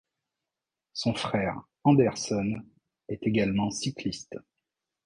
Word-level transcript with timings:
Son 0.93 1.13
frère 1.13 1.61
Anderson 1.83 2.63
est 3.07 3.21
également 3.27 3.69
cycliste. 3.69 4.35